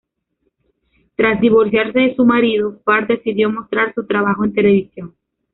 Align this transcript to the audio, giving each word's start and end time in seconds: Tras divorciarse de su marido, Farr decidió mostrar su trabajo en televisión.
Tras 1.15 1.39
divorciarse 1.39 1.99
de 1.99 2.15
su 2.15 2.25
marido, 2.25 2.81
Farr 2.83 3.05
decidió 3.05 3.51
mostrar 3.51 3.93
su 3.93 4.03
trabajo 4.07 4.43
en 4.43 4.53
televisión. 4.53 5.13